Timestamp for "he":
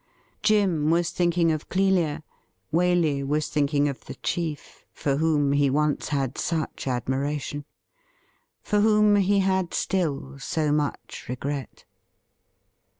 5.51-5.69, 9.17-9.41